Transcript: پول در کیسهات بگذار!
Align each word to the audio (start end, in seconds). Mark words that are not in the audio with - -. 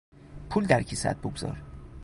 پول 0.49 0.65
در 0.65 0.81
کیسهات 0.83 1.17
بگذار! 1.17 1.57